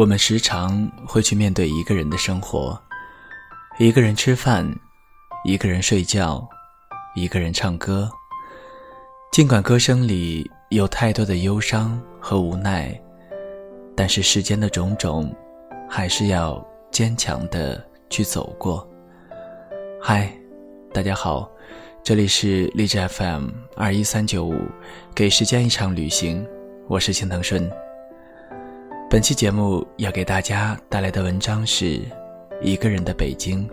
[0.00, 2.80] 我们时常会去面对一个人的生活，
[3.78, 4.66] 一个人吃饭，
[5.44, 6.48] 一个人睡觉，
[7.14, 8.10] 一个人唱歌。
[9.30, 12.98] 尽管歌声里有太多的忧伤和无奈，
[13.94, 15.30] 但是世间的种种，
[15.86, 18.88] 还是要坚强的去走过。
[20.00, 20.32] 嗨，
[20.94, 21.46] 大家好，
[22.02, 24.62] 这里是荔枝 FM 二一三九五，
[25.14, 26.42] 给时间一场旅行，
[26.88, 27.70] 我是青藤顺。
[29.10, 31.84] 本期节目要给大家带来的文章是
[32.62, 33.68] 《一个人的北京》。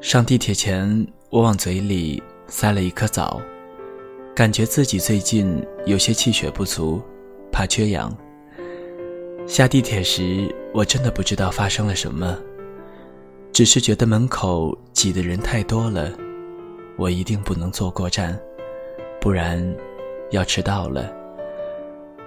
[0.00, 3.40] 上地铁前，我往嘴里塞了一颗枣，
[4.34, 7.00] 感觉自己最近有些气血不足，
[7.52, 8.12] 怕缺氧。
[9.46, 12.36] 下地铁时，我真的不知道发生了什么，
[13.52, 16.10] 只是觉得门口挤的人太多了，
[16.98, 18.36] 我一定不能坐过站，
[19.20, 19.64] 不然
[20.32, 21.14] 要迟到了。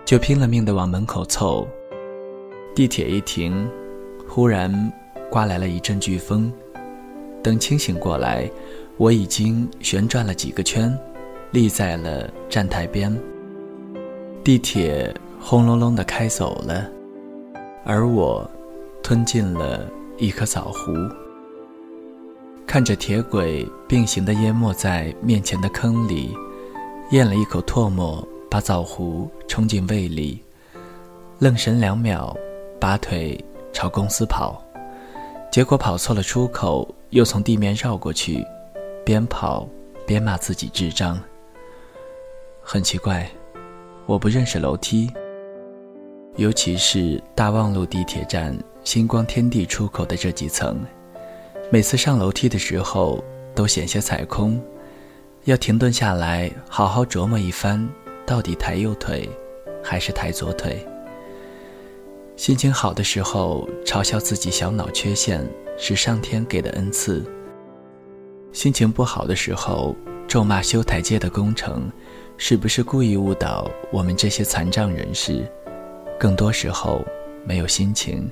[0.10, 1.68] 就拼了命的往门口凑。
[2.74, 3.70] 地铁一停，
[4.28, 4.92] 忽然
[5.30, 6.52] 刮来了一阵飓风。
[7.44, 8.50] 等清醒过来，
[8.98, 10.92] 我已经旋转了几个圈，
[11.52, 13.16] 立在了站台边。
[14.44, 16.90] 地铁轰隆隆的开走了，
[17.86, 18.50] 而我
[19.04, 19.88] 吞进了
[20.18, 21.08] 一颗枣核。
[22.66, 26.36] 看着铁轨并行的淹没在面前的坑里，
[27.12, 28.28] 咽了一口唾沫。
[28.50, 30.42] 把枣核冲进胃里，
[31.38, 32.36] 愣神两秒，
[32.80, 33.40] 拔腿
[33.72, 34.60] 朝公司跑，
[35.52, 38.44] 结果跑错了出口，又从地面绕过去，
[39.06, 39.68] 边跑
[40.08, 41.20] 边骂自己智障。
[42.62, 43.30] 很奇怪，
[44.08, 45.12] 我不认识楼梯，
[46.36, 50.80] 尤其是大望路地铁站星光天地出口的这几层，
[51.72, 54.60] 每次上楼梯的时候都险些踩空，
[55.46, 57.88] 要停顿下来好好琢磨一番。
[58.30, 59.28] 到底抬右腿，
[59.84, 60.86] 还是抬左腿？
[62.36, 65.44] 心情好的时候，嘲笑自己小脑缺陷
[65.80, 67.24] 是上天给的恩赐；
[68.54, 69.96] 心情不好的时候，
[70.28, 71.92] 咒骂修台阶的工程
[72.38, 75.44] 是不是故意误导我们这些残障人士？
[76.20, 77.04] 更多时候，
[77.44, 78.30] 没有心情，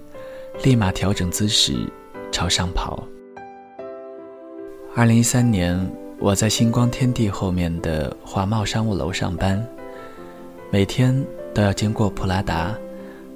[0.62, 1.74] 立马调整姿势，
[2.32, 3.04] 朝上跑。
[4.96, 5.76] 二零一三年，
[6.20, 9.68] 我在星光天地后面的华贸商务楼上班。
[10.70, 12.78] 每天都要经过普拉达，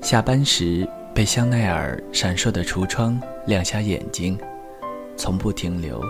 [0.02, 4.38] 下班时被香奈儿闪烁的橱窗亮瞎眼睛，
[5.16, 6.04] 从不停留，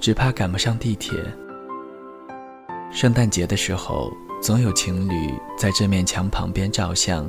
[0.00, 1.18] 只怕赶不上地铁。
[2.92, 7.28] 圣诞节的时候，总有情侣在这面墙旁边照相，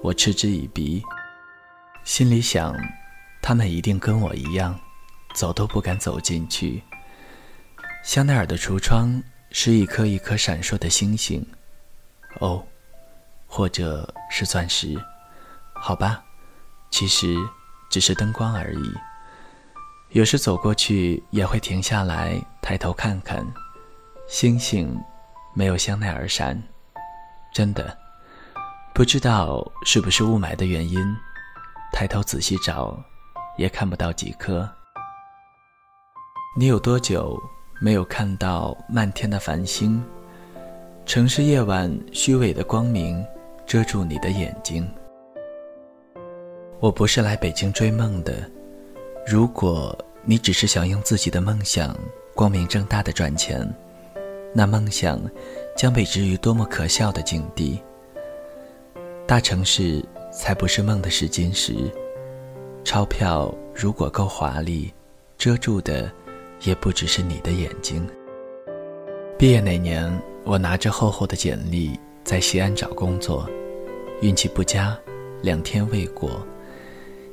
[0.00, 1.02] 我嗤之以鼻，
[2.02, 2.74] 心里想，
[3.42, 4.74] 他们一定跟我一样，
[5.34, 6.82] 走都不敢走进去。
[8.02, 11.46] 香奈儿的橱窗是一颗一颗闪烁的星星。
[12.40, 12.64] 哦，
[13.46, 14.96] 或者是钻石，
[15.74, 16.22] 好吧，
[16.90, 17.36] 其实
[17.90, 18.94] 只是灯光而已。
[20.10, 23.46] 有时走过去也会停下来抬头看看，
[24.28, 25.00] 星星
[25.54, 26.60] 没有香奈儿闪，
[27.54, 27.96] 真的
[28.94, 31.00] 不知道是不是雾霾的原因，
[31.92, 32.98] 抬头仔细找
[33.56, 34.68] 也看不到几颗。
[36.58, 37.40] 你有多久
[37.80, 40.04] 没有看到漫天的繁星？
[41.12, 43.22] 城市夜晚虚伪的光明
[43.66, 44.90] 遮住你的眼睛。
[46.80, 48.50] 我不是来北京追梦的。
[49.26, 51.94] 如果你只是想用自己的梦想
[52.34, 53.70] 光明正大的赚钱，
[54.54, 55.20] 那梦想
[55.76, 57.78] 将被置于多么可笑的境地。
[59.26, 60.02] 大城市
[60.32, 61.74] 才不是梦的试金石。
[62.84, 64.90] 钞票如果够华丽，
[65.36, 66.10] 遮住的
[66.62, 68.08] 也不只是你的眼睛。
[69.36, 70.10] 毕业那年。
[70.44, 73.48] 我拿着厚厚的简历在西安找工作，
[74.20, 74.98] 运气不佳，
[75.40, 76.44] 两天未果，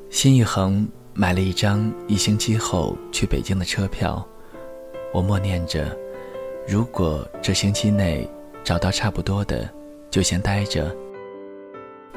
[0.09, 4.25] 心一横，买了一张一星期后去北京的车票。
[5.11, 5.97] 我默念着，
[6.67, 8.29] 如果这星期内
[8.63, 9.67] 找到差不多的，
[10.11, 10.95] 就先待着。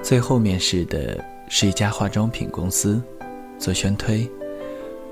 [0.03, 1.19] 最后面试的
[1.49, 3.00] 是一家化妆品公司，
[3.59, 4.29] 做宣推，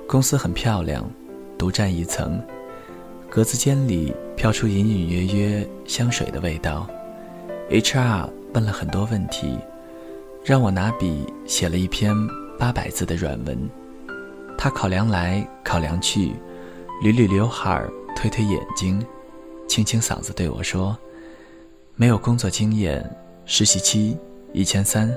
[0.06, 1.10] 公司很漂亮，
[1.56, 2.38] 独占一层。
[3.30, 6.88] 格子间里飘出隐隐约约香水的味道。
[7.68, 8.26] H.R.
[8.54, 9.58] 问了很多问题，
[10.42, 12.16] 让我拿笔写了一篇
[12.58, 13.68] 八百字的软文。
[14.56, 16.30] 他考量来考量去，
[17.02, 19.04] 捋捋刘海儿，推推眼睛，
[19.68, 20.96] 清清嗓子对我说
[21.94, 23.04] ：“没有工作经验，
[23.44, 24.16] 实习期
[24.54, 25.14] 一千三，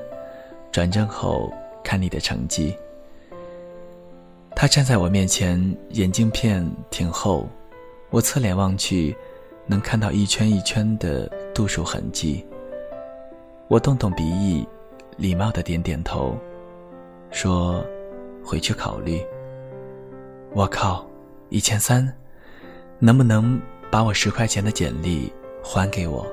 [0.69, 1.49] 转正后
[1.81, 2.75] 看你的成绩。”
[4.53, 7.47] 他站在我面前，眼镜片挺厚。
[8.13, 9.15] 我侧脸望去，
[9.65, 12.45] 能看到一圈一圈的度数痕迹。
[13.67, 14.63] 我动动鼻翼，
[15.17, 16.37] 礼貌的点点头，
[17.31, 17.83] 说
[18.45, 19.19] ：“回去考虑。”
[20.53, 21.07] 我靠，
[21.49, 22.07] 一千三，
[22.99, 25.33] 能不能把我十块钱的简历
[25.63, 26.23] 还给我？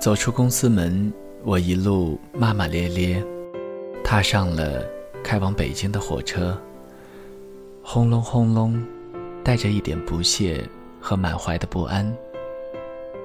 [0.00, 1.12] 走出公司门，
[1.42, 3.22] 我一路骂骂咧咧，
[4.02, 4.82] 踏上了
[5.22, 6.58] 开往北京的火车。
[7.82, 8.82] 轰隆轰隆，
[9.44, 10.66] 带着一点不屑
[11.04, 12.10] 和满怀的不安。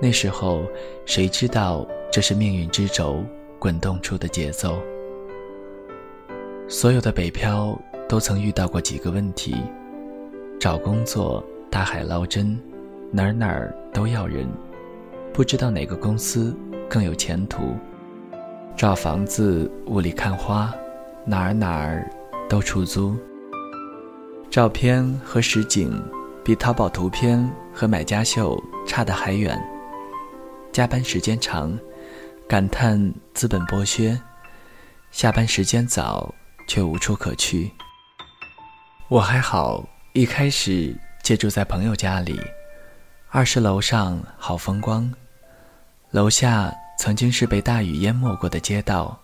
[0.01, 0.63] 那时候，
[1.05, 3.23] 谁知道这是命运之轴
[3.57, 4.77] 滚动出的节奏？
[6.67, 7.79] 所有的北漂
[8.09, 9.55] 都曾遇到过几个问题：
[10.59, 12.59] 找工作大海捞针，
[13.11, 14.45] 哪儿哪儿都要人，
[15.33, 16.53] 不知道哪个公司
[16.89, 17.77] 更有前途；
[18.75, 20.73] 找房子雾里看花，
[21.23, 22.11] 哪儿哪儿
[22.49, 23.15] 都出租。
[24.49, 25.91] 照片和实景
[26.43, 27.49] 比淘宝图片
[27.79, 29.57] 和买家秀差得还远。
[30.73, 31.79] 加班时间长，
[32.49, 34.19] 感叹资本剥削；
[35.11, 36.35] 下班时间早。
[36.69, 37.73] 却无处可去。
[39.07, 39.83] 我还好，
[40.13, 42.39] 一开始借住在朋友家里，
[43.31, 45.11] 二十楼上好风光，
[46.11, 49.19] 楼下曾经是被大雨淹没过的街道。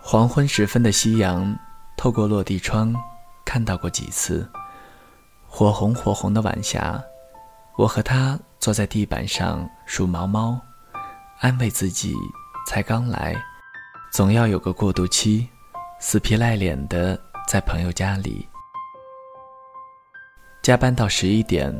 [0.00, 1.56] 黄昏时分的夕阳
[1.96, 2.92] 透过落地窗，
[3.44, 4.50] 看到过几次。
[5.46, 7.00] 火红火红的晚霞，
[7.78, 10.60] 我和他坐在地板上数毛毛，
[11.38, 12.12] 安慰自己
[12.66, 13.36] 才刚来，
[14.10, 15.48] 总要有个过渡期。
[16.00, 18.48] 死皮赖脸的在朋友家里
[20.60, 21.72] 加班到十一点，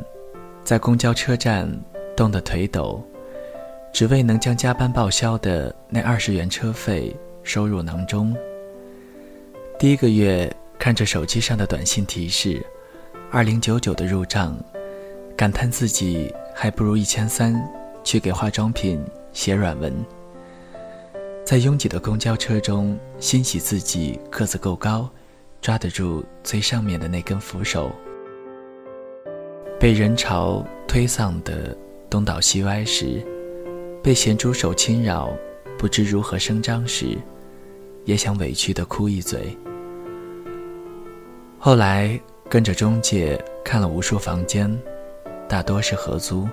[0.63, 1.69] 在公交车站
[2.17, 3.05] 冻得腿抖，
[3.93, 8.37] 只为能将加班报销的那二十元车费收入囊中。
[9.81, 12.65] 第一个月看着手机上的短信提示，
[13.33, 14.57] 二零九九的入账，
[15.39, 17.55] 感叹自己还不如一千三
[18.03, 19.01] 去给化妆品
[19.33, 19.95] 写软文。
[21.47, 25.09] 在拥挤的公交车中，欣喜自己个子够高，
[25.63, 27.93] 抓得住最上面的那根扶手。
[29.79, 31.73] 被人潮推搡的
[32.11, 33.25] 东倒西歪时，
[34.03, 35.31] 被咸猪手侵扰，
[35.79, 37.17] 不知如何声张时，
[38.05, 39.57] 也想委屈的哭一嘴。
[41.61, 44.69] 后来跟着中介看了无数房间，
[45.49, 46.47] 大多是合租，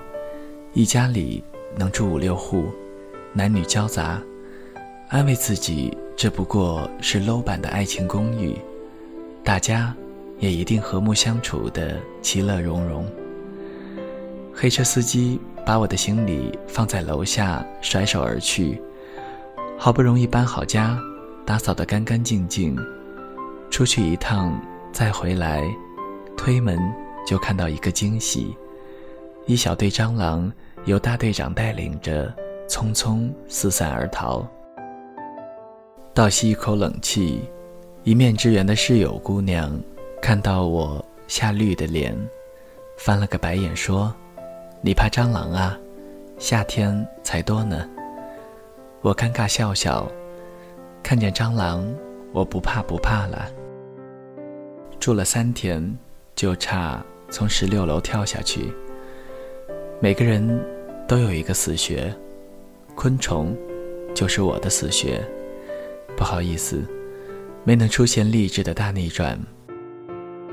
[0.72, 1.44] 一家里
[1.76, 2.64] 能住五六户，
[3.34, 4.18] 男女交杂。
[5.08, 8.56] 安慰自己，这不过是 low 版的爱情公寓，
[9.44, 9.94] 大家
[10.38, 13.06] 也一定和睦相处的其乐融融。
[14.54, 18.80] 黑车司机把我的行李放在楼下，甩手而去。
[19.78, 20.98] 好不容易搬好家，
[21.44, 22.74] 打扫得干干净净，
[23.70, 24.58] 出去一趟
[24.90, 25.62] 再回来，
[26.34, 26.78] 推门
[27.26, 28.56] 就看到一个惊喜：
[29.46, 30.52] 一小队蟑螂
[30.86, 32.34] 由大队长带领着，
[32.68, 34.44] 匆匆四散而逃。
[36.12, 37.48] 倒吸一口冷气，
[38.02, 39.70] 一面之缘的室友姑娘
[40.20, 42.12] 看到我吓绿的脸，
[42.98, 44.12] 翻了个白眼说
[44.82, 45.78] ：“你怕蟑螂啊？
[46.38, 47.88] 夏天才多呢。”
[49.00, 50.10] 我尴尬笑笑，
[51.04, 51.86] 看见蟑螂，
[52.32, 53.46] 我不怕不怕了。
[54.98, 55.96] 住了三天，
[56.34, 57.00] 就差
[57.30, 58.74] 从十六楼跳下去。
[59.98, 60.46] 每个人
[61.08, 62.14] 都有一个死穴，
[62.94, 63.56] 昆虫
[64.14, 65.18] 就是我的死穴。
[66.14, 66.82] 不好意思，
[67.64, 69.40] 没能出现励志的大逆转，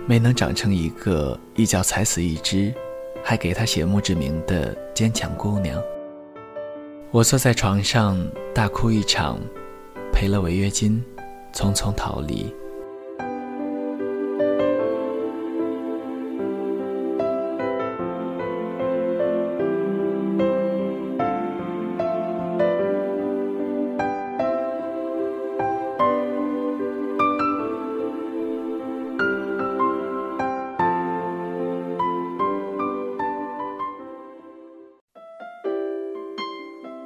[0.07, 2.73] 没能长成一个一脚踩死一只，
[3.21, 5.81] 还给他写墓志铭的坚强姑娘。
[7.11, 8.17] 我坐在床上
[8.55, 9.37] 大哭一场，
[10.13, 11.03] 赔了违约金，
[11.53, 12.53] 匆匆逃离。